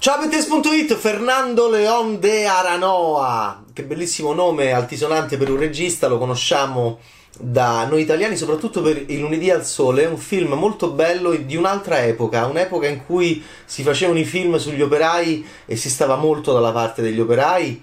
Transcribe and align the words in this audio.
Ciao 0.00 0.18
Bettes.it, 0.18 0.94
Fernando 0.94 1.68
Leon 1.68 2.18
de 2.20 2.46
Aranoa, 2.46 3.64
che 3.70 3.84
bellissimo 3.84 4.32
nome 4.32 4.72
altisonante 4.72 5.36
per 5.36 5.50
un 5.50 5.58
regista, 5.58 6.08
lo 6.08 6.16
conosciamo 6.16 7.00
da 7.38 7.84
noi 7.84 8.00
italiani 8.00 8.34
soprattutto 8.34 8.80
per 8.80 8.96
Il 9.08 9.18
lunedì 9.18 9.50
al 9.50 9.66
sole, 9.66 10.06
un 10.06 10.16
film 10.16 10.54
molto 10.54 10.92
bello 10.92 11.34
di 11.34 11.54
un'altra 11.54 12.02
epoca, 12.02 12.46
un'epoca 12.46 12.88
in 12.88 13.04
cui 13.04 13.44
si 13.66 13.82
facevano 13.82 14.18
i 14.18 14.24
film 14.24 14.56
sugli 14.56 14.80
operai 14.80 15.46
e 15.66 15.76
si 15.76 15.90
stava 15.90 16.16
molto 16.16 16.54
dalla 16.54 16.72
parte 16.72 17.02
degli 17.02 17.20
operai 17.20 17.82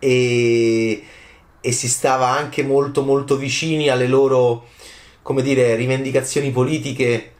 e, 0.00 1.04
e 1.60 1.72
si 1.72 1.88
stava 1.88 2.26
anche 2.26 2.64
molto 2.64 3.04
molto 3.04 3.36
vicini 3.36 3.88
alle 3.88 4.08
loro, 4.08 4.66
come 5.22 5.42
dire, 5.42 5.76
rivendicazioni 5.76 6.50
politiche. 6.50 7.34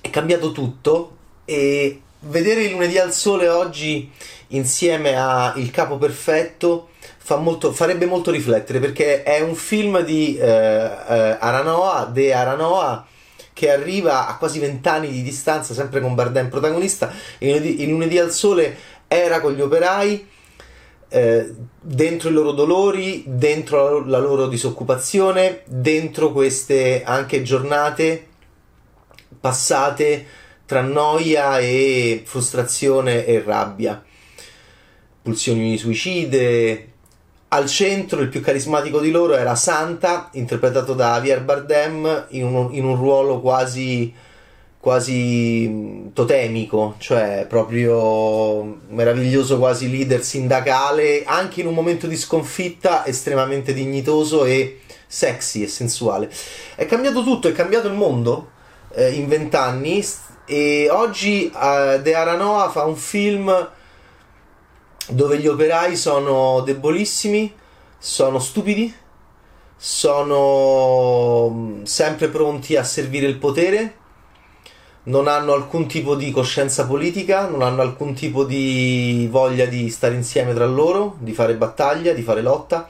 È 0.00 0.10
cambiato 0.10 0.50
tutto 0.50 1.16
e 1.44 2.00
vedere 2.20 2.62
il 2.64 2.72
lunedì 2.72 2.98
al 2.98 3.12
sole 3.12 3.48
oggi 3.48 4.10
insieme 4.48 5.16
a 5.16 5.52
Il 5.56 5.70
capo 5.70 5.96
perfetto 5.96 6.88
fa 7.18 7.36
molto, 7.36 7.72
farebbe 7.72 8.06
molto 8.06 8.30
riflettere 8.30 8.78
perché 8.78 9.22
è 9.22 9.40
un 9.40 9.54
film 9.54 10.00
di 10.02 10.36
eh, 10.36 10.44
eh, 10.44 11.36
Aranoa, 11.38 12.06
De 12.06 12.32
Aranoa 12.32 13.06
che 13.52 13.70
arriva 13.70 14.26
a 14.26 14.36
quasi 14.36 14.58
vent'anni 14.58 15.10
di 15.10 15.22
distanza 15.22 15.74
sempre 15.74 16.00
con 16.00 16.14
Bardem 16.14 16.48
protagonista. 16.48 17.12
Il 17.38 17.48
lunedì, 17.48 17.82
il 17.82 17.88
lunedì 17.88 18.18
al 18.18 18.32
sole 18.32 18.76
era 19.06 19.40
con 19.40 19.52
gli 19.52 19.60
operai 19.60 20.28
eh, 21.08 21.54
dentro 21.80 22.28
i 22.28 22.32
loro 22.32 22.52
dolori, 22.52 23.24
dentro 23.26 24.04
la 24.04 24.18
loro 24.18 24.46
disoccupazione, 24.46 25.62
dentro 25.66 26.32
queste 26.32 27.02
anche 27.04 27.42
giornate 27.42 28.26
passate 29.40 30.26
tra 30.70 30.82
noia 30.82 31.58
e 31.58 32.22
frustrazione 32.24 33.26
e 33.26 33.42
rabbia, 33.44 34.00
pulsioni 35.20 35.76
suicide. 35.76 36.92
Al 37.48 37.66
centro 37.66 38.20
il 38.20 38.28
più 38.28 38.40
carismatico 38.40 39.00
di 39.00 39.10
loro 39.10 39.34
era 39.34 39.56
Santa, 39.56 40.28
interpretato 40.34 40.94
da 40.94 41.14
Javier 41.14 41.42
Bardem 41.42 42.26
in 42.28 42.44
un, 42.44 42.68
in 42.70 42.84
un 42.84 42.94
ruolo 42.94 43.40
quasi, 43.40 44.14
quasi 44.78 46.08
totemico, 46.12 46.94
cioè 46.98 47.46
proprio 47.48 48.62
meraviglioso, 48.90 49.58
quasi 49.58 49.90
leader 49.90 50.22
sindacale, 50.22 51.24
anche 51.24 51.62
in 51.62 51.66
un 51.66 51.74
momento 51.74 52.06
di 52.06 52.16
sconfitta 52.16 53.04
estremamente 53.04 53.74
dignitoso 53.74 54.44
e 54.44 54.82
sexy 55.04 55.64
e 55.64 55.66
sensuale. 55.66 56.30
È 56.76 56.86
cambiato 56.86 57.24
tutto, 57.24 57.48
è 57.48 57.52
cambiato 57.52 57.88
il 57.88 57.94
mondo 57.94 58.50
eh, 58.94 59.10
in 59.10 59.26
vent'anni 59.26 60.00
e 60.50 60.88
oggi 60.90 61.48
uh, 61.54 62.00
De 62.02 62.12
Aranoa 62.12 62.70
fa 62.70 62.82
un 62.82 62.96
film 62.96 63.70
dove 65.06 65.38
gli 65.38 65.46
operai 65.46 65.94
sono 65.94 66.60
debolissimi, 66.62 67.54
sono 67.96 68.40
stupidi, 68.40 68.92
sono 69.76 71.50
mm, 71.50 71.82
sempre 71.84 72.26
pronti 72.30 72.74
a 72.74 72.82
servire 72.82 73.28
il 73.28 73.36
potere, 73.36 73.94
non 75.04 75.28
hanno 75.28 75.52
alcun 75.52 75.86
tipo 75.86 76.16
di 76.16 76.32
coscienza 76.32 76.84
politica, 76.84 77.46
non 77.46 77.62
hanno 77.62 77.82
alcun 77.82 78.12
tipo 78.14 78.42
di 78.42 79.28
voglia 79.30 79.66
di 79.66 79.88
stare 79.88 80.16
insieme 80.16 80.52
tra 80.52 80.66
loro, 80.66 81.14
di 81.20 81.32
fare 81.32 81.54
battaglia, 81.54 82.12
di 82.12 82.22
fare 82.22 82.42
lotta 82.42 82.88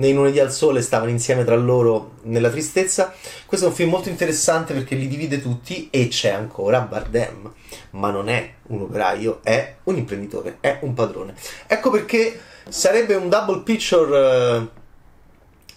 nei 0.00 0.14
lunedì 0.14 0.40
al 0.40 0.50
sole 0.50 0.80
stavano 0.80 1.10
insieme 1.10 1.44
tra 1.44 1.54
loro 1.54 2.12
nella 2.22 2.48
tristezza. 2.48 3.12
Questo 3.44 3.66
è 3.66 3.68
un 3.68 3.74
film 3.74 3.90
molto 3.90 4.08
interessante 4.08 4.72
perché 4.72 4.94
li 4.94 5.06
divide 5.06 5.40
tutti 5.42 5.88
e 5.90 6.08
c'è 6.08 6.30
ancora 6.30 6.80
Bardem, 6.80 7.52
ma 7.90 8.10
non 8.10 8.28
è 8.30 8.54
un 8.68 8.80
operaio, 8.80 9.40
è 9.42 9.76
un 9.84 9.96
imprenditore, 9.98 10.56
è 10.60 10.78
un 10.80 10.94
padrone. 10.94 11.34
Ecco 11.66 11.90
perché 11.90 12.40
sarebbe 12.68 13.14
un 13.14 13.28
double 13.28 13.60
picture 13.60 14.18
eh, 14.18 14.68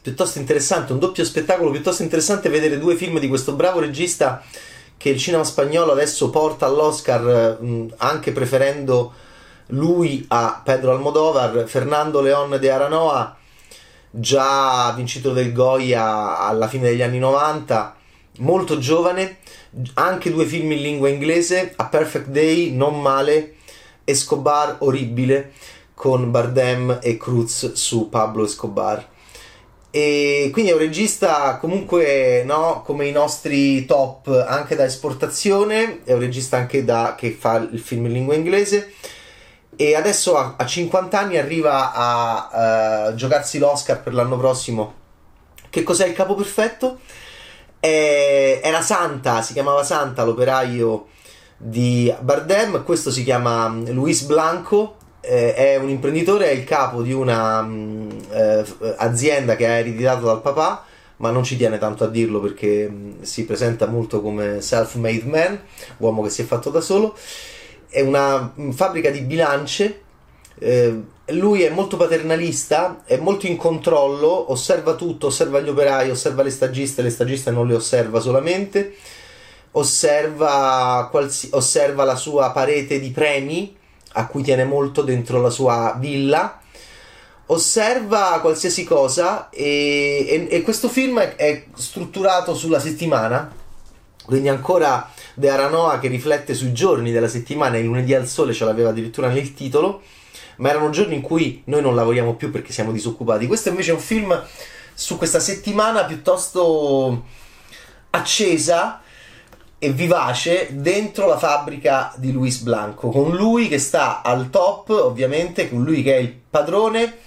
piuttosto 0.02 0.40
interessante, 0.40 0.94
un 0.94 1.00
doppio 1.00 1.26
spettacolo 1.26 1.70
piuttosto 1.70 2.02
interessante 2.02 2.50
vedere 2.50 2.80
due 2.80 2.96
film 2.96 3.20
di 3.20 3.28
questo 3.28 3.54
bravo 3.54 3.82
regista 3.82 4.42
che 4.96 5.10
il 5.10 5.20
cinema 5.20 5.44
spagnolo 5.44 5.92
adesso 5.92 6.30
porta 6.30 6.66
all'Oscar 6.66 7.60
eh, 7.62 7.88
anche 7.98 8.32
preferendo 8.32 9.14
lui 9.68 10.24
a 10.30 10.62
Pedro 10.64 10.92
Almodovar, 10.92 11.66
Fernando 11.68 12.22
León 12.22 12.58
de 12.58 12.72
Aranoa 12.72 13.38
già 14.16 14.94
vincitore 14.96 15.42
del 15.42 15.54
Goya 15.54 16.38
alla 16.38 16.68
fine 16.68 16.90
degli 16.90 17.02
anni 17.02 17.18
90, 17.18 17.96
molto 18.40 18.78
giovane, 18.78 19.38
anche 19.96 20.32
due 20.32 20.46
film 20.46 20.72
in 20.72 20.82
lingua 20.82 21.10
inglese, 21.10 21.74
A 21.78 21.88
Perfect 21.88 22.28
Day, 22.28 22.72
non 22.72 23.02
male, 23.02 23.56
Escobar, 24.04 24.78
orribile, 24.80 25.54
con 25.96 26.30
Bardem 26.30 27.00
e 27.02 27.18
Cruz 27.18 27.74
su 27.74 28.10
Pablo 28.10 28.46
Escobar. 28.46 29.10
E 29.90 30.50
quindi 30.52 30.72
è 30.72 30.74
un 30.74 30.80
regista 30.80 31.58
comunque 31.58 32.44
no, 32.46 32.82
come 32.84 33.08
i 33.08 33.12
nostri 33.12 33.86
top 33.86 34.28
anche 34.48 34.76
da 34.76 34.86
esportazione, 34.86 36.02
è 36.04 36.14
un 36.14 36.20
regista 36.20 36.58
anche 36.58 36.84
da, 36.84 37.16
che 37.18 37.32
fa 37.32 37.58
il 37.72 37.80
film 37.80 38.06
in 38.06 38.14
lingua 38.14 38.36
inglese 38.36 38.92
e 39.76 39.96
adesso 39.96 40.38
a, 40.38 40.56
a 40.58 40.66
50 40.66 41.20
anni 41.20 41.38
arriva 41.38 41.94
a 41.94 43.10
uh, 43.10 43.16
giocarsi 43.16 43.60
l'Oscar 43.60 44.02
per 44.02 44.14
l'anno 44.14 44.38
prossimo. 44.38 45.02
Che 45.70 45.84
cos'è 45.84 46.08
il 46.08 46.14
capo 46.14 46.36
perfetto? 46.36 47.00
È, 47.80 48.62
era 48.64 48.82
Santa, 48.82 49.42
si 49.42 49.54
chiamava 49.54 49.84
Santa, 49.84 50.24
l'operaio 50.24 51.08
di 51.58 52.14
Bardem, 52.20 52.84
questo 52.84 53.12
si 53.12 53.24
chiama 53.24 53.70
mm, 53.70 53.88
Luis 53.88 54.24
Blanco, 54.24 54.98
eh, 55.22 55.54
è 55.54 55.76
un 55.78 55.90
imprenditore, 55.90 56.50
è 56.50 56.54
il 56.54 56.64
capo 56.64 57.02
di 57.02 57.14
una 57.14 57.60
um, 57.60 58.10
eh, 58.30 58.66
azienda 58.98 59.56
che 59.56 59.66
ha 59.66 59.78
ereditato 59.78 60.26
dal 60.26 60.42
papà, 60.42 60.86
ma 61.18 61.32
non 61.32 61.44
ci 61.44 61.56
tiene 61.56 61.78
tanto 61.78 62.04
a 62.04 62.08
dirlo 62.08 62.40
perché 62.40 62.86
um, 62.86 63.22
si 63.22 63.46
presenta 63.46 63.88
molto 63.88 64.22
come 64.22 64.62
self-made 64.62 65.26
man, 65.26 65.60
uomo 65.98 66.22
che 66.22 66.30
si 66.30 66.42
è 66.42 66.46
fatto 66.46 66.70
da 66.70 66.82
solo 66.82 67.16
è 67.94 68.02
una 68.02 68.52
fabbrica 68.72 69.12
di 69.12 69.22
bilance. 69.22 70.02
Eh, 70.58 71.02
lui 71.28 71.62
è 71.62 71.70
molto 71.70 71.96
paternalista, 71.96 73.04
è 73.06 73.18
molto 73.18 73.46
in 73.46 73.56
controllo, 73.56 74.52
osserva 74.52 74.96
tutto, 74.96 75.28
osserva 75.28 75.60
gli 75.60 75.70
operai, 75.70 76.10
osserva 76.10 76.42
le 76.42 76.50
stagiste, 76.50 77.04
le 77.04 77.12
stagiste 77.12 77.52
non 77.52 77.68
le 77.68 77.76
osserva 77.76 78.20
solamente, 78.20 78.96
osserva, 79.72 81.08
qualsi, 81.12 81.50
osserva 81.52 82.04
la 82.04 82.16
sua 82.16 82.52
parete 82.52 83.00
di 83.00 83.12
premi 83.12 83.78
a 84.14 84.28
cui 84.28 84.42
tiene 84.42 84.66
molto 84.66 85.04
dentro 85.04 85.40
la 85.40 85.50
sua 85.52 85.96
villa, 86.00 86.60
osserva 87.48 88.40
qualsiasi 88.42 88.84
cosa 88.84 89.50
e, 89.50 90.26
e, 90.28 90.48
e 90.50 90.62
questo 90.62 90.90
film 90.90 91.20
è, 91.20 91.36
è 91.36 91.66
strutturato 91.76 92.56
sulla 92.56 92.80
settimana, 92.80 93.62
quindi 94.26 94.50
ancora 94.50 95.10
De 95.34 95.50
Aranoa 95.50 96.00
che 96.00 96.08
riflette 96.08 96.54
sui 96.54 96.74
giorni 96.74 97.12
della 97.12 97.28
settimana, 97.28 97.78
il 97.78 97.86
lunedì 97.86 98.14
al 98.14 98.28
sole 98.28 98.54
ce 98.54 98.66
l'aveva 98.66 98.90
addirittura 98.90 99.28
nel 99.28 99.54
titolo, 99.54 100.02
ma 100.58 100.70
erano 100.70 100.90
giorni 100.90 101.16
in 101.16 101.22
cui 101.22 101.62
noi 101.66 101.82
non 101.82 101.96
lavoriamo 101.96 102.36
più 102.36 102.52
perché 102.52 102.72
siamo 102.72 102.92
disoccupati. 102.92 103.48
Questo 103.48 103.70
invece 103.70 103.92
è 103.92 103.96
un 103.96 104.00
film 104.00 104.44
su 104.94 105.18
questa 105.18 105.40
settimana 105.40 106.06
piuttosto 106.06 107.24
accesa 108.12 109.02
e 109.80 109.92
vivace 109.92 110.70
dentro 110.72 111.28
la 111.28 111.38
fabbrica 111.38 112.14
di 112.16 112.32
Luis 112.32 112.60
Blanco, 112.62 113.10
con 113.10 113.36
lui 113.36 113.68
che 113.68 113.80
sta 113.80 114.22
al 114.22 114.50
top, 114.50 114.90
ovviamente, 114.92 115.70
con 115.70 115.84
lui 115.84 116.04
che 116.04 116.16
è 116.16 116.20
il 116.20 116.34
padrone. 116.50 117.18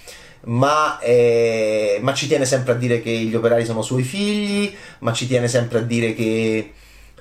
Ma, 0.47 0.97
eh, 0.99 1.99
ma 2.01 2.13
ci 2.13 2.25
tiene 2.25 2.45
sempre 2.45 2.71
a 2.71 2.75
dire 2.75 3.01
che 3.01 3.11
gli 3.11 3.35
operai 3.35 3.65
sono 3.65 3.81
suoi 3.81 4.03
figli, 4.03 4.73
ma 4.99 5.11
ci 5.11 5.27
tiene 5.27 5.49
sempre 5.49 5.79
a 5.79 5.81
dire 5.81 6.13
che 6.13 6.71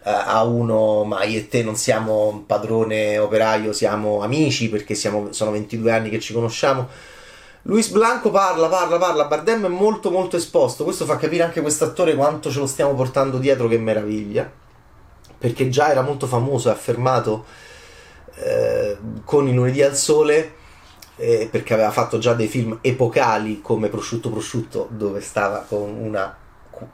eh, 0.07 0.11
a 0.11 0.45
uno, 0.45 1.03
ma 1.03 1.25
io 1.25 1.41
e 1.41 1.49
te 1.49 1.65
non 1.65 1.75
siamo 1.75 2.45
padrone 2.47 3.19
operaio, 3.19 3.73
siamo 3.73 4.23
amici 4.23 4.69
perché 4.69 4.95
siamo, 4.95 5.33
sono 5.33 5.51
22 5.51 5.91
anni 5.91 6.11
che 6.11 6.21
ci 6.21 6.33
conosciamo. 6.33 6.89
Luis 7.63 7.89
Blanco 7.89 8.31
parla, 8.31 8.69
parla, 8.69 8.99
parla, 8.99 9.25
Bardem 9.25 9.65
è 9.65 9.69
molto 9.69 10.13
molto 10.13 10.37
esposto, 10.37 10.85
questo 10.85 11.05
fa 11.05 11.17
capire 11.17 11.43
anche 11.43 11.61
quest'attore 11.61 12.15
quanto 12.15 12.53
ce 12.53 12.61
lo 12.61 12.69
stiamo 12.69 12.95
portando 12.95 13.39
dietro, 13.39 13.67
che 13.67 13.79
meraviglia, 13.79 14.49
perché 15.37 15.69
già 15.69 15.91
era 15.91 16.03
molto 16.03 16.29
famoso 16.29 16.69
e 16.69 16.73
affermato 16.73 17.45
eh, 18.37 18.97
con 19.25 19.49
i 19.49 19.53
lunedì 19.53 19.83
al 19.83 19.97
sole, 19.97 20.55
eh, 21.17 21.49
perché 21.51 21.75
aveva 21.75 21.91
fatto 21.91 22.19
già 22.19 22.35
dei 22.35 22.47
film 22.47 22.79
epocali 22.81 23.61
come 23.61 23.89
Prosciutto 23.89 24.31
Prosciutto, 24.31 24.87
dove 24.89 25.21
stava 25.21 25.65
con 25.69 25.91
una 25.91 26.37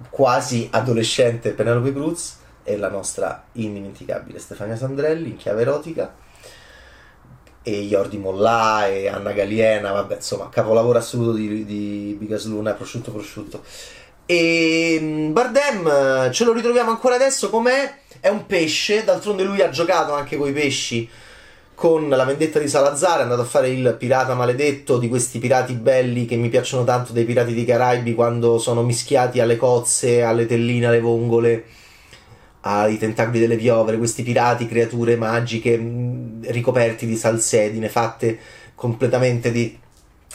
quasi 0.08 0.68
adolescente 0.70 1.50
Penelope 1.50 1.92
Cruz, 1.92 2.40
e 2.64 2.76
la 2.76 2.88
nostra 2.88 3.44
indimenticabile 3.52 4.38
Stefania 4.38 4.76
Sandrelli 4.76 5.30
in 5.30 5.36
chiave 5.36 5.62
erotica 5.62 6.14
e 7.62 7.86
Jordi 7.86 8.18
Mollà 8.18 8.88
e 8.88 9.08
Anna 9.08 9.32
Galiena, 9.32 9.92
vabbè, 9.92 10.16
insomma, 10.16 10.48
capolavoro 10.48 10.98
assoluto 10.98 11.32
di, 11.32 11.64
di 11.64 12.16
Bigas 12.18 12.46
Luna, 12.46 12.72
prosciutto 12.72 13.12
prosciutto. 13.12 13.62
E 14.26 14.98
mm, 15.00 15.32
Bardem 15.32 16.30
ce 16.32 16.44
lo 16.44 16.52
ritroviamo 16.52 16.90
ancora 16.90 17.14
adesso 17.14 17.50
com'è? 17.50 18.00
È 18.18 18.28
un 18.28 18.46
pesce, 18.46 19.04
d'altronde 19.04 19.44
lui 19.44 19.60
ha 19.60 19.68
giocato 19.68 20.12
anche 20.12 20.36
con 20.36 20.48
i 20.48 20.52
pesci 20.52 21.08
con 21.74 22.08
la 22.08 22.24
vendetta 22.24 22.60
di 22.60 22.68
Salazar 22.68 23.18
è 23.18 23.22
andato 23.22 23.40
a 23.40 23.44
fare 23.44 23.68
il 23.70 23.96
pirata 23.98 24.34
maledetto 24.34 24.98
di 24.98 25.08
questi 25.08 25.40
pirati 25.40 25.72
belli 25.72 26.26
che 26.26 26.36
mi 26.36 26.48
piacciono 26.48 26.84
tanto 26.84 27.12
dei 27.12 27.24
pirati 27.24 27.54
di 27.54 27.64
Caraibi 27.64 28.14
quando 28.14 28.58
sono 28.58 28.82
mischiati 28.82 29.40
alle 29.40 29.56
cozze, 29.56 30.22
alle 30.22 30.46
telline, 30.46 30.86
alle 30.86 31.00
vongole, 31.00 31.64
ai 32.62 32.98
tentacoli 32.98 33.38
delle 33.38 33.56
piovere, 33.56 33.98
questi 33.98 34.22
pirati, 34.22 34.66
creature 34.66 35.16
magiche 35.16 35.76
mm, 35.78 36.44
ricoperti 36.46 37.06
di 37.06 37.16
salsedine, 37.16 37.88
fatte 37.88 38.38
completamente 38.74 39.50
di... 39.50 39.78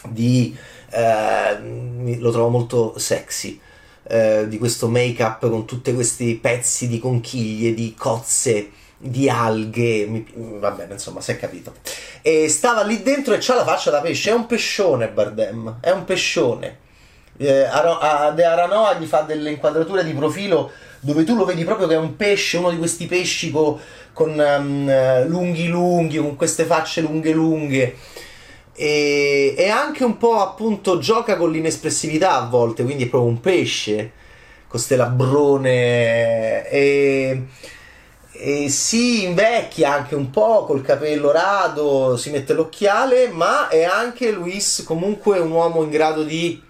di 0.10 0.56
eh, 0.90 2.18
lo 2.20 2.32
trovo 2.32 2.50
molto 2.50 2.98
sexy. 2.98 3.60
Eh, 4.10 4.48
di 4.48 4.58
questo 4.58 4.88
make 4.88 5.22
up 5.22 5.50
con 5.50 5.66
tutti 5.66 5.94
questi 5.94 6.36
pezzi 6.36 6.88
di 6.88 6.98
conchiglie, 6.98 7.74
di 7.74 7.94
cozze 7.98 8.72
di 8.98 9.30
alghe, 9.30 10.08
mi, 10.08 10.26
va 10.60 10.72
bene, 10.72 10.94
insomma, 10.94 11.22
si 11.22 11.32
è 11.32 11.38
capito. 11.38 11.76
E 12.22 12.50
stava 12.50 12.84
lì 12.84 13.04
dentro 13.04 13.34
e 13.34 13.38
c'ha 13.40 13.56
la 13.56 13.64
faccia 13.64 13.92
da 13.92 14.02
pesce, 14.02 14.32
è 14.32 14.34
un 14.34 14.48
pescione 14.48 15.10
Bardem, 15.10 15.78
è 15.82 15.92
un 15.92 16.04
pescione. 16.04 16.86
Eh, 17.38 17.68
a 17.70 18.32
De 18.32 18.44
Aranoa 18.44 18.96
gli 18.96 19.06
fa 19.06 19.22
delle 19.22 19.52
inquadrature 19.52 20.04
di 20.04 20.14
profilo 20.14 20.72
dove 21.00 21.24
tu 21.24 21.36
lo 21.36 21.46
vedi 21.46 21.64
proprio 21.64 21.88
che 21.88 21.94
è 21.96 21.98
un 21.98 22.16
pesce, 22.16 22.58
uno 22.58 22.70
di 22.70 22.78
questi 22.78 23.06
pesci 23.06 23.52
co, 23.52 23.80
con 24.14 24.32
um, 24.32 25.28
lunghi 25.28 25.68
lunghi, 25.68 26.18
con 26.18 26.36
queste 26.36 26.66
facce 26.66 27.02
lunghe 27.02 27.32
lunghe. 27.32 27.96
E, 28.74 29.56
e 29.58 29.70
anche 29.70 30.04
un 30.04 30.18
po' 30.18 30.40
appunto 30.40 31.00
gioca 31.00 31.36
con 31.36 31.52
l'inespressività 31.52 32.36
a 32.36 32.48
volte, 32.48 32.84
quindi 32.84 33.04
è 33.04 33.08
proprio 33.08 33.32
un 33.32 33.40
pesce 33.40 34.12
con 34.68 34.80
ste 34.80 34.96
labbrone 34.96 36.70
e 36.70 37.46
e 38.40 38.70
si 38.70 39.24
invecchia 39.24 39.94
anche 39.94 40.14
un 40.14 40.30
po' 40.30 40.64
col 40.66 40.84
capello 40.84 41.32
rado, 41.32 42.16
si 42.18 42.30
mette 42.30 42.54
l'occhiale, 42.54 43.30
ma 43.30 43.68
è 43.68 43.84
anche 43.84 44.32
Luis 44.32 44.84
comunque 44.86 45.40
un 45.40 45.50
uomo 45.50 45.82
in 45.82 45.90
grado 45.90 46.24
di 46.24 46.62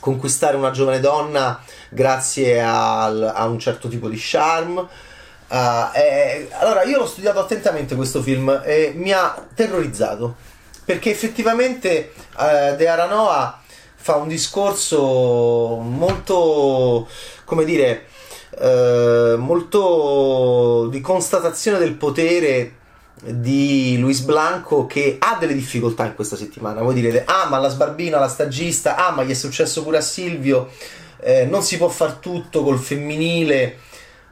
conquistare 0.00 0.56
una 0.56 0.70
giovane 0.70 1.00
donna 1.00 1.60
grazie 1.90 2.62
al, 2.62 3.32
a 3.34 3.46
un 3.46 3.58
certo 3.58 3.88
tipo 3.88 4.08
di 4.08 4.16
charme. 4.18 4.80
Uh, 5.48 5.94
eh, 5.94 6.48
allora, 6.58 6.82
io 6.82 6.98
l'ho 6.98 7.06
studiato 7.06 7.38
attentamente 7.38 7.94
questo 7.94 8.20
film 8.20 8.62
e 8.64 8.92
mi 8.96 9.12
ha 9.12 9.46
terrorizzato 9.54 10.34
perché 10.84 11.10
effettivamente 11.10 12.12
uh, 12.36 12.76
De 12.76 12.88
Aranoa 12.88 13.60
fa 13.94 14.16
un 14.16 14.28
discorso 14.28 15.78
molto, 15.80 17.08
come 17.44 17.64
dire, 17.64 18.06
eh, 18.58 19.34
molto 19.36 20.86
di 20.90 21.00
constatazione 21.00 21.78
del 21.78 21.94
potere 21.94 22.74
di 23.22 23.96
Luis 23.98 24.20
Blanco 24.20 24.86
che 24.86 25.16
ha 25.18 25.36
delle 25.38 25.54
difficoltà 25.54 26.04
in 26.04 26.14
questa 26.14 26.36
settimana. 26.36 26.82
Voi 26.82 26.94
direte, 26.94 27.24
ah 27.24 27.48
ma 27.48 27.58
la 27.58 27.68
sbarbina, 27.68 28.18
la 28.18 28.28
stagista, 28.28 28.96
ah 28.96 29.12
ma 29.12 29.24
gli 29.24 29.30
è 29.30 29.34
successo 29.34 29.82
pure 29.82 29.98
a 29.98 30.02
Silvio, 30.02 30.70
eh, 31.20 31.44
non 31.46 31.62
si 31.62 31.76
può 31.76 31.88
far 31.88 32.14
tutto 32.14 32.62
col 32.62 32.78
femminile, 32.78 33.78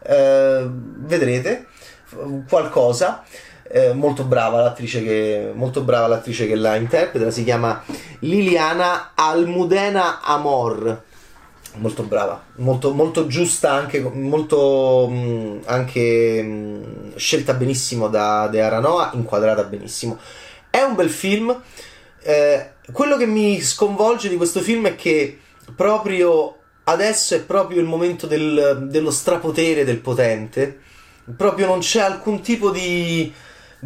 eh, 0.02 0.66
vedrete 0.68 1.66
qualcosa. 2.48 3.22
Eh, 3.66 3.94
molto 3.94 4.24
brava 4.24 4.60
l'attrice 4.60 5.02
che 5.02 5.50
molto 5.54 5.80
brava 5.80 6.06
l'attrice 6.06 6.46
che 6.46 6.54
la 6.54 6.76
interpreta 6.76 7.30
si 7.30 7.44
chiama 7.44 7.82
Liliana 8.20 9.12
Almudena 9.14 10.20
Amor 10.20 11.02
molto 11.74 12.02
brava, 12.02 12.44
molto, 12.56 12.92
molto 12.92 13.26
giusta, 13.26 13.72
anche, 13.72 14.00
molto 14.00 15.08
mh, 15.08 15.60
anche 15.64 16.42
mh, 16.42 17.16
scelta 17.16 17.54
benissimo 17.54 18.08
da 18.08 18.48
De 18.48 18.60
Aranoa, 18.60 19.10
inquadrata 19.14 19.64
benissimo. 19.64 20.18
È 20.70 20.82
un 20.82 20.94
bel 20.94 21.10
film. 21.10 21.62
Eh, 22.22 22.72
quello 22.92 23.16
che 23.16 23.26
mi 23.26 23.60
sconvolge 23.60 24.28
di 24.28 24.36
questo 24.36 24.60
film 24.60 24.86
è 24.86 24.94
che 24.94 25.38
proprio 25.74 26.58
adesso 26.84 27.34
è 27.34 27.42
proprio 27.42 27.80
il 27.80 27.86
momento 27.86 28.26
del, 28.26 28.86
dello 28.88 29.10
strapotere 29.10 29.84
del 29.84 29.98
potente. 29.98 30.80
Proprio 31.36 31.66
non 31.66 31.78
c'è 31.78 32.00
alcun 32.00 32.40
tipo 32.40 32.70
di 32.70 33.32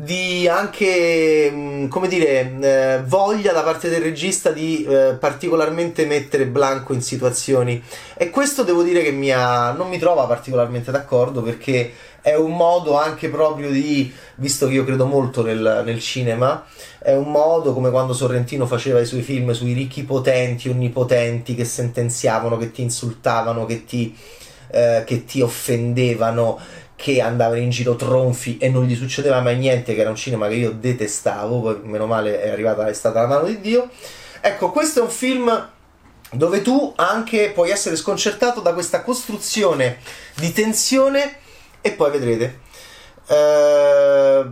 di 0.00 0.46
anche, 0.46 1.50
mm, 1.52 1.88
come 1.88 2.06
dire, 2.06 2.54
eh, 2.60 3.02
voglia 3.04 3.52
da 3.52 3.62
parte 3.62 3.88
del 3.88 4.00
regista 4.00 4.52
di 4.52 4.84
eh, 4.84 5.16
particolarmente 5.18 6.06
mettere 6.06 6.46
Blanco 6.46 6.92
in 6.92 7.02
situazioni. 7.02 7.82
E 8.14 8.30
questo 8.30 8.62
devo 8.62 8.84
dire 8.84 9.02
che 9.02 9.10
mi 9.10 9.32
ha, 9.32 9.72
non 9.72 9.88
mi 9.88 9.98
trova 9.98 10.24
particolarmente 10.26 10.92
d'accordo 10.92 11.42
perché 11.42 11.92
è 12.20 12.36
un 12.36 12.54
modo 12.54 12.96
anche 12.96 13.28
proprio 13.28 13.70
di, 13.70 14.12
visto 14.36 14.68
che 14.68 14.74
io 14.74 14.84
credo 14.84 15.04
molto 15.06 15.42
nel, 15.42 15.82
nel 15.84 16.00
cinema, 16.00 16.64
è 17.00 17.14
un 17.14 17.32
modo 17.32 17.72
come 17.72 17.90
quando 17.90 18.12
Sorrentino 18.12 18.66
faceva 18.66 19.00
i 19.00 19.06
suoi 19.06 19.22
film 19.22 19.50
sui 19.50 19.72
ricchi 19.72 20.04
potenti, 20.04 20.68
onnipotenti 20.68 21.56
che 21.56 21.64
sentenziavano, 21.64 22.56
che 22.56 22.70
ti 22.70 22.82
insultavano, 22.82 23.66
che 23.66 23.84
ti, 23.84 24.16
eh, 24.70 25.02
che 25.04 25.24
ti 25.24 25.40
offendevano 25.40 26.60
che 26.98 27.20
andavano 27.20 27.60
in 27.60 27.70
giro 27.70 27.94
tronfi 27.94 28.58
e 28.58 28.68
non 28.68 28.84
gli 28.84 28.96
succedeva 28.96 29.40
mai 29.40 29.56
niente, 29.56 29.94
che 29.94 30.00
era 30.00 30.10
un 30.10 30.16
cinema 30.16 30.48
che 30.48 30.54
io 30.54 30.72
detestavo, 30.72 31.78
meno 31.84 32.06
male 32.06 32.42
è 32.42 32.48
arrivata, 32.48 32.88
è 32.88 32.92
stata 32.92 33.20
la 33.20 33.28
mano 33.28 33.46
di 33.46 33.60
Dio. 33.60 33.88
Ecco, 34.40 34.72
questo 34.72 34.98
è 34.98 35.02
un 35.04 35.08
film 35.08 35.70
dove 36.32 36.60
tu 36.60 36.92
anche 36.96 37.52
puoi 37.54 37.70
essere 37.70 37.94
sconcertato 37.94 38.60
da 38.60 38.72
questa 38.72 39.02
costruzione 39.02 39.98
di 40.34 40.52
tensione 40.52 41.36
e 41.80 41.92
poi 41.92 42.10
vedrete. 42.10 42.60
Eh, 43.28 44.46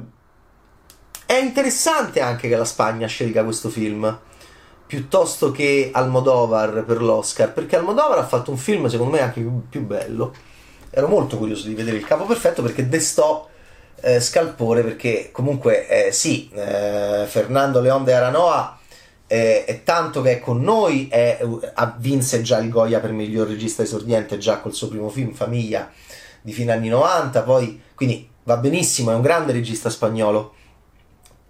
è 1.26 1.34
interessante 1.34 2.20
anche 2.20 2.48
che 2.48 2.56
la 2.56 2.64
Spagna 2.64 3.08
scelga 3.08 3.42
questo 3.42 3.70
film 3.70 4.20
piuttosto 4.86 5.50
che 5.50 5.90
Almodovar 5.92 6.84
per 6.84 7.02
l'Oscar, 7.02 7.52
perché 7.52 7.74
Almodovar 7.74 8.18
ha 8.18 8.26
fatto 8.26 8.52
un 8.52 8.56
film 8.56 8.86
secondo 8.86 9.16
me 9.16 9.20
anche 9.20 9.40
più, 9.40 9.62
più 9.68 9.84
bello 9.84 10.54
ero 10.98 11.08
molto 11.08 11.36
curioso 11.36 11.68
di 11.68 11.74
vedere 11.74 11.98
il 11.98 12.06
capo 12.06 12.24
perfetto 12.24 12.62
perché 12.62 12.88
destò 12.88 13.46
eh, 14.00 14.18
scalpore 14.18 14.82
perché 14.82 15.28
comunque 15.30 15.86
eh, 15.86 16.10
sì, 16.10 16.48
eh, 16.54 17.26
Fernando 17.26 17.80
León 17.82 18.02
de 18.02 18.14
Aranoa 18.14 18.78
è 19.26 19.80
tanto 19.82 20.22
che 20.22 20.34
è 20.34 20.38
con 20.38 20.60
noi, 20.62 21.08
è, 21.08 21.44
vinse 21.98 22.42
già 22.42 22.58
il 22.58 22.70
Goya 22.70 23.00
per 23.00 23.10
miglior 23.10 23.48
regista 23.48 23.82
esordiente 23.82 24.38
già 24.38 24.60
col 24.60 24.72
suo 24.72 24.86
primo 24.86 25.08
film 25.08 25.32
Famiglia 25.32 25.90
di 26.40 26.52
fine 26.52 26.72
anni 26.72 26.88
90, 26.88 27.42
poi 27.42 27.82
quindi 27.94 28.30
va 28.44 28.56
benissimo, 28.56 29.10
è 29.10 29.14
un 29.14 29.22
grande 29.22 29.50
regista 29.50 29.90
spagnolo 29.90 30.54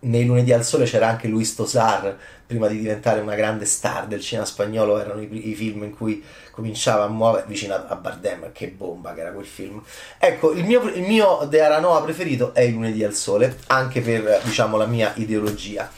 nei 0.06 0.24
lunedì 0.24 0.52
al 0.52 0.64
sole 0.64 0.84
c'era 0.84 1.08
anche 1.08 1.28
Luis 1.28 1.54
Tosar, 1.54 2.16
prima 2.46 2.68
di 2.68 2.78
diventare 2.78 3.20
una 3.20 3.34
grande 3.34 3.64
star 3.64 4.06
del 4.06 4.20
cinema 4.20 4.46
spagnolo, 4.46 4.98
erano 4.98 5.20
i, 5.20 5.50
i 5.50 5.54
film 5.54 5.84
in 5.84 5.94
cui 5.94 6.22
cominciava 6.50 7.04
a 7.04 7.08
muovere 7.08 7.44
vicino 7.46 7.74
a, 7.74 7.86
a, 7.88 7.96
Bardem, 7.96 8.52
che 8.52 8.68
bomba 8.68 9.12
che 9.14 9.20
era 9.20 9.32
quel 9.32 9.46
film. 9.46 9.82
Ecco, 10.18 10.52
il 10.52 10.64
mio, 10.64 10.82
il 10.82 11.02
mio 11.02 11.46
De 11.48 11.60
Aranoa 11.60 12.02
preferito 12.02 12.54
è 12.54 12.60
il 12.60 12.74
lunedì 12.74 13.04
al 13.04 13.14
sole, 13.14 13.58
anche 13.66 14.00
per 14.00 14.40
diciamo 14.42 14.76
la 14.76 14.86
mia 14.86 15.12
ideologia. 15.16 15.90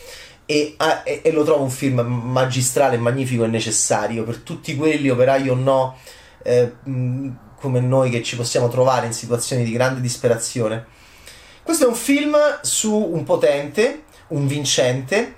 E, 0.45 0.77
e, 1.05 1.21
e, 1.23 1.31
lo 1.31 1.45
trovo 1.45 1.63
un 1.63 1.71
film 1.71 2.01
magistrale, 2.01 2.97
magnifico 2.97 3.45
e 3.45 3.49
necessario 3.49 4.25
per 4.25 4.39
tutti 4.39 4.75
quelli, 4.77 5.11
operai 5.11 5.49
o 5.51 5.55
no, 5.55 5.99
eh, 6.43 6.73
come 7.61 7.81
noi 7.81 8.09
che 8.09 8.23
ci 8.23 8.37
possiamo 8.37 8.69
trovare 8.69 9.07
in 9.07 9.13
situazioni 9.13 9.63
di 9.63 9.73
grande 9.73 10.01
disperazione 10.01 10.97
questo 11.69 11.85
è 11.85 11.91
un 11.91 11.97
film 11.97 12.35
su 12.63 12.95
un 12.95 13.25
potente, 13.25 14.05
un 14.29 14.47
vincente, 14.47 15.35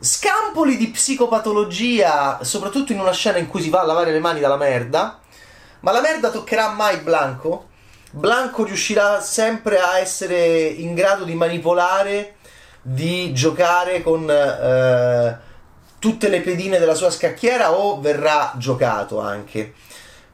scampoli 0.00 0.76
di 0.76 0.88
psicopatologia, 0.88 2.40
soprattutto 2.42 2.90
in 2.90 2.98
una 2.98 3.12
scena 3.12 3.38
in 3.38 3.46
cui 3.46 3.62
si 3.62 3.70
va 3.70 3.82
a 3.82 3.84
lavare 3.86 4.10
le 4.10 4.18
mani 4.18 4.40
dalla 4.40 4.56
merda. 4.56 5.20
Ma 5.78 5.92
la 5.92 6.00
merda 6.00 6.30
toccherà 6.30 6.70
mai 6.70 6.96
Blanco? 6.96 7.68
Blanco 8.10 8.64
riuscirà 8.64 9.20
sempre 9.20 9.78
a 9.78 10.00
essere 10.00 10.64
in 10.66 10.92
grado 10.94 11.22
di 11.22 11.34
manipolare, 11.34 12.34
di 12.82 13.32
giocare 13.32 14.02
con 14.02 14.28
eh, 14.28 15.38
tutte 16.00 16.28
le 16.28 16.40
pedine 16.40 16.80
della 16.80 16.94
sua 16.96 17.12
scacchiera 17.12 17.74
o 17.74 18.00
verrà 18.00 18.54
giocato 18.56 19.20
anche? 19.20 19.74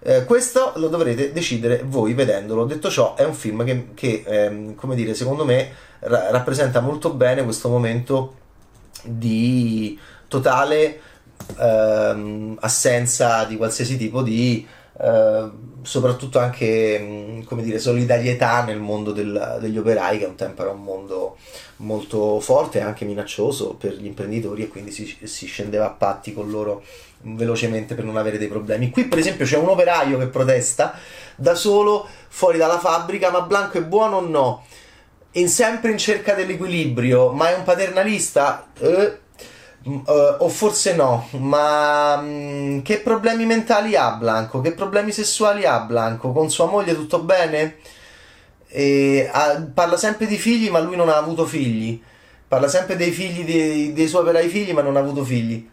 Eh, 0.08 0.25
questo 0.25 0.72
lo 0.76 0.86
dovrete 0.86 1.32
decidere 1.32 1.82
voi 1.84 2.14
vedendolo. 2.14 2.64
Detto 2.64 2.88
ciò, 2.88 3.16
è 3.16 3.25
un 3.25 3.34
film 3.34 3.64
che, 3.64 3.88
che 3.92 4.22
ehm, 4.25 4.76
come 4.76 4.94
dire, 4.94 5.14
secondo 5.14 5.44
me 5.44 5.72
ra- 5.98 6.30
rappresenta 6.30 6.78
molto 6.78 7.12
bene 7.12 7.42
questo 7.42 7.68
momento 7.68 8.34
di 9.02 9.98
totale 10.28 11.00
ehm, 11.58 12.56
assenza 12.60 13.46
di 13.46 13.56
qualsiasi 13.56 13.96
tipo 13.96 14.22
di 14.22 14.64
eh, 14.98 15.50
soprattutto 15.82 16.38
anche 16.38 16.98
mm, 17.00 17.42
come 17.42 17.62
dire, 17.62 17.80
solidarietà 17.80 18.62
nel 18.62 18.78
mondo 18.78 19.10
del, 19.10 19.58
degli 19.60 19.76
operai, 19.76 20.18
che 20.18 20.25
un 20.25 20.36
tempo 20.36 20.62
era 20.62 20.70
un 20.70 20.82
mondo 20.82 21.36
molto 21.78 22.38
forte 22.38 22.78
e 22.78 22.82
anche 22.82 23.04
minaccioso 23.04 23.75
per 23.75 23.94
gli 23.94 24.06
imprenditori 24.06 24.62
e 24.62 24.68
quindi 24.68 24.92
si, 24.92 25.16
si 25.25 25.46
scendeva 25.46 25.86
a 25.86 25.90
patti 25.90 26.32
con 26.32 26.48
loro 26.48 26.82
velocemente 27.35 27.95
per 27.95 28.04
non 28.04 28.16
avere 28.16 28.38
dei 28.38 28.49
problemi. 28.49 28.90
Qui 28.90 29.06
per 29.06 29.18
esempio 29.18 29.45
c'è 29.45 29.56
un 29.56 29.68
operaio 29.68 30.18
che 30.18 30.26
protesta 30.26 30.95
da 31.37 31.54
solo 31.54 32.06
fuori 32.28 32.59
dalla 32.59 32.78
fabbrica, 32.78 33.30
ma 33.30 33.40
Blanco 33.42 33.78
è 33.78 33.83
buono 33.83 34.16
o 34.16 34.21
no? 34.21 34.64
in 35.37 35.49
sempre 35.49 35.90
in 35.90 35.99
cerca 35.99 36.35
dell'equilibrio, 36.35 37.30
ma 37.30 37.50
è 37.50 37.54
un 37.54 37.62
paternalista? 37.62 38.68
Eh, 38.78 39.18
uh, 39.85 40.02
o 40.38 40.49
forse 40.49 40.95
no, 40.95 41.28
ma 41.33 42.14
um, 42.14 42.83
che 42.83 43.00
problemi 43.00 43.45
mentali 43.45 43.97
ha 43.97 44.12
Blanco? 44.12 44.61
Che 44.61 44.73
problemi 44.73 45.12
sessuali 45.12 45.64
ha 45.64 45.80
Blanco? 45.80 46.33
Con 46.33 46.50
sua 46.50 46.66
moglie 46.66 46.95
tutto 46.95 47.21
bene? 47.21 47.76
E, 48.68 49.28
ha, 49.30 49.62
parla 49.73 49.97
sempre 49.97 50.26
di 50.26 50.37
figli, 50.38 50.71
ma 50.71 50.80
lui 50.80 50.97
non 50.97 51.09
ha 51.09 51.16
avuto 51.16 51.45
figli. 51.47 52.00
Parla 52.49 52.68
sempre 52.68 52.97
dei 52.97 53.11
figli 53.11 53.45
dei, 53.45 53.92
dei 53.92 54.09
suoi 54.09 54.23
operai 54.23 54.49
figli, 54.49 54.73
ma 54.73 54.83
non 54.83 54.97
ha 54.97 55.00
avuto 55.00 55.23
figli. 55.25 55.68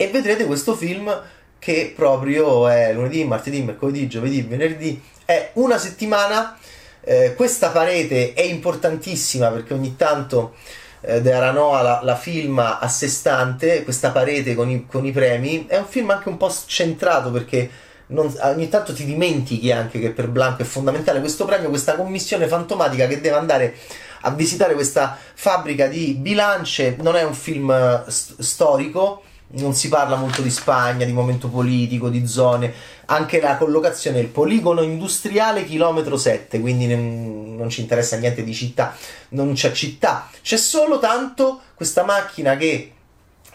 E 0.00 0.08
vedrete 0.08 0.46
questo 0.46 0.74
film 0.74 1.14
che 1.58 1.92
proprio 1.94 2.66
è 2.68 2.90
lunedì, 2.94 3.22
martedì, 3.24 3.60
mercoledì, 3.60 4.08
giovedì, 4.08 4.40
venerdì. 4.40 4.98
È 5.26 5.50
una 5.56 5.76
settimana. 5.76 6.56
Eh, 7.02 7.34
questa 7.34 7.68
parete 7.68 8.32
è 8.32 8.40
importantissima 8.40 9.48
perché 9.48 9.74
ogni 9.74 9.96
tanto 9.96 10.54
eh, 11.02 11.20
De 11.20 11.34
Aranoa 11.34 11.82
la, 11.82 12.00
la, 12.02 12.16
filma 12.16 12.78
a 12.78 12.88
sé 12.88 13.08
stante, 13.08 13.84
questa 13.84 14.10
parete 14.10 14.54
con 14.54 14.70
i, 14.70 14.86
con 14.86 15.04
i 15.04 15.12
premi. 15.12 15.66
È 15.66 15.76
un 15.76 15.86
film 15.86 16.08
anche 16.08 16.30
un 16.30 16.38
po' 16.38 16.50
centrato 16.64 17.30
perché 17.30 17.68
non, 18.06 18.34
ogni 18.40 18.70
tanto 18.70 18.94
ti 18.94 19.04
dimentichi 19.04 19.70
anche 19.70 20.00
che 20.00 20.12
per 20.12 20.28
Blanco 20.28 20.62
è 20.62 20.64
fondamentale 20.64 21.20
questo 21.20 21.44
premio, 21.44 21.68
questa 21.68 21.96
commissione 21.96 22.48
fantomatica 22.48 23.06
che 23.06 23.20
deve 23.20 23.36
andare 23.36 23.76
a 24.22 24.30
visitare 24.30 24.72
questa 24.72 25.18
fabbrica 25.34 25.88
di 25.88 26.14
bilance. 26.14 26.96
Non 27.02 27.16
è 27.16 27.22
un 27.22 27.34
film 27.34 27.70
eh, 27.70 28.04
st- 28.10 28.40
storico, 28.40 29.24
non 29.52 29.74
si 29.74 29.88
parla 29.88 30.16
molto 30.16 30.42
di 30.42 30.50
Spagna, 30.50 31.04
di 31.04 31.12
momento 31.12 31.48
politico, 31.48 32.08
di 32.08 32.26
zone, 32.26 32.72
anche 33.06 33.40
la 33.40 33.56
collocazione, 33.56 34.20
il 34.20 34.28
poligono 34.28 34.82
industriale 34.82 35.64
chilometro 35.64 36.16
7, 36.16 36.60
quindi 36.60 36.86
non, 36.86 37.68
ci 37.68 37.80
interessa 37.80 38.16
niente 38.16 38.44
di 38.44 38.54
città, 38.54 38.94
non 39.30 39.52
c'è 39.54 39.72
città, 39.72 40.28
c'è 40.42 40.56
solo 40.56 40.98
tanto 40.98 41.60
questa 41.74 42.04
macchina 42.04 42.56
che 42.56 42.92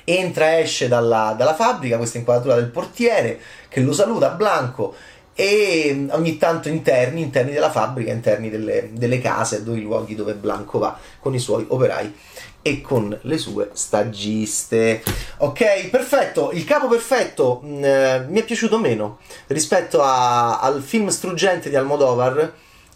entra 0.04 0.58
e 0.58 0.62
esce 0.62 0.88
dalla, 0.88 1.34
dalla 1.38 1.56
fabbrica, 1.56 1.98
questa 1.98 2.18
inquadratura 2.18 2.56
del 2.56 2.70
portiere 2.70 3.40
che 3.70 3.82
lo 3.82 3.94
saluta, 3.94 4.30
Blanco, 4.30 4.96
e 5.38 6.08
ogni 6.12 6.38
tanto 6.38 6.70
interni, 6.70 7.22
interni 7.22 7.51
della 7.51 7.70
fabbrica, 7.70 8.12
interni 8.12 8.50
delle, 8.50 8.89
delle 8.94 9.20
case, 9.20 9.63
i 9.65 9.82
luoghi 9.82 10.15
dove 10.15 10.34
Blanco 10.34 10.80
va 10.80 10.98
con 11.20 11.36
i 11.36 11.39
suoi 11.39 11.65
operai 11.68 12.13
e 12.62 12.80
con 12.82 13.15
le 13.22 13.38
sue 13.38 13.70
stagiste. 13.74 15.04
Ok, 15.38 15.89
perfetto. 15.89 16.51
Il 16.51 16.63
capo 16.63 16.88
perfetto 16.88 17.60
mh, 17.62 17.68
mm, 17.68 17.84
eh, 17.84 18.25
mi 18.30 18.39
è 18.39 18.44
piaciuto 18.46 18.80
meno 18.80 19.20
rispetto 19.48 20.01
a, 20.01 20.60
al 20.60 20.82
film 20.82 21.10
struggente 21.10 21.70
di 21.70 21.75
Almodovar, 21.75 22.54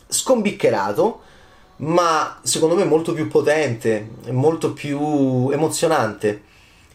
scombiccherato, 0.08 1.22
ma 1.78 2.40
secondo 2.42 2.76
me 2.76 2.86
molto 2.86 3.14
più 3.14 3.28
potente, 3.28 4.10
molto 4.30 4.72
più 4.72 5.50
emozionante. 5.52 6.44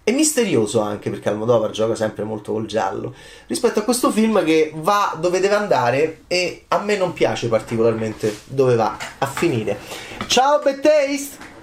E 0.06 0.12
misterioso 0.12 0.80
anche 0.80 1.08
perché 1.08 1.30
Almodovar 1.30 1.70
gioca 1.70 1.94
sempre 1.94 2.24
molto 2.24 2.52
col 2.52 2.66
giallo 2.66 3.14
rispetto 3.46 3.78
a 3.78 3.82
questo 3.82 4.10
film 4.10 4.44
che 4.44 4.70
va 4.74 5.16
dove 5.18 5.40
deve 5.40 5.54
andare 5.54 6.24
e 6.26 6.64
a 6.68 6.78
me 6.80 6.98
non 6.98 7.14
piace 7.14 7.48
particolarmente 7.48 8.40
dove 8.44 8.74
va 8.74 8.98
a 9.16 9.26
finire. 9.26 9.78
Ciao 10.26 10.60
Bad 10.62 10.80
Taste! 10.80 11.53